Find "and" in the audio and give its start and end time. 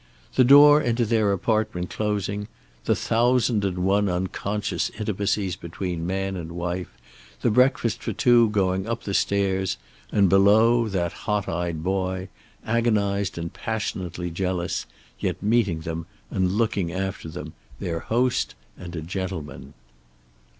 3.63-3.77, 6.35-6.53, 10.11-10.27, 13.37-13.53, 16.31-16.53, 18.79-18.95